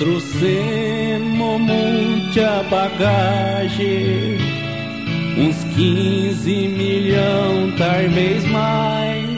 [0.00, 4.38] Trouxemos muita bagagem,
[5.36, 9.28] uns 15 milhões, talvez mais.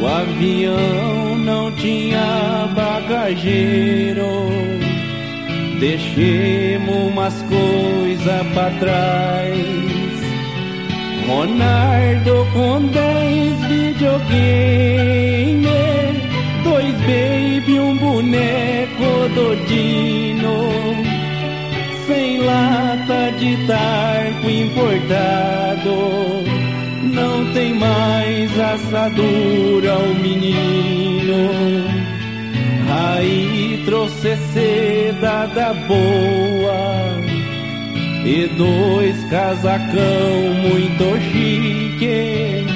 [0.00, 4.48] O avião não tinha bagageiro,
[5.78, 9.58] deixemos umas coisas para trás.
[11.28, 15.66] Ronaldo com 10 videogame,
[16.64, 18.49] dois baby, um boneco
[22.06, 26.44] sem lata de tarco importado
[27.02, 31.50] não tem mais assadura o menino.
[32.92, 37.20] Aí trouxe seda da boa
[38.24, 42.66] e dois casacão muito chique.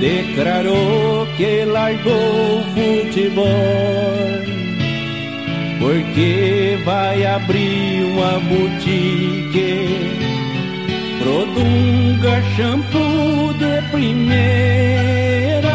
[0.00, 4.30] Declarou que largou o futebol
[5.80, 10.20] porque vai abrir uma boutique
[11.20, 15.74] Produnga shampoo de primeira,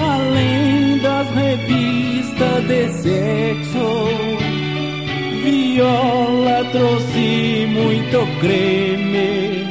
[0.00, 4.08] além das revistas de sexo.
[5.44, 9.66] Viola trouxe muito creme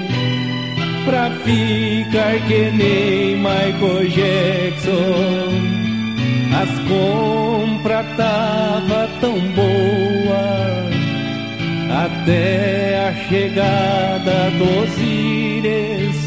[1.05, 5.49] pra ficar que nem Michael Jackson.
[6.61, 8.54] As compras tava
[9.19, 10.85] tão boa
[12.05, 16.17] até a chegada dos íris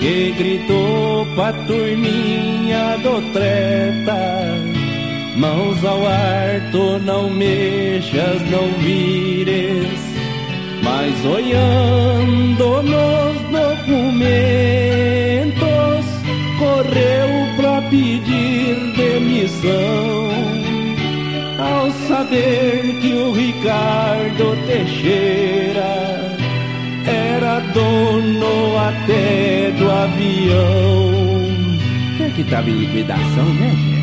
[0.00, 4.56] que gritou pra turminha do treta
[5.36, 10.06] mãos ao ar, tu não mexas, não vires
[10.82, 14.56] mas olhando nos documentos
[16.58, 20.15] correu pra pedir demissão
[22.16, 26.36] saber que o Ricardo Teixeira
[27.04, 31.10] era dono até do avião.
[32.20, 33.95] É que tava em liquidação, né, gente?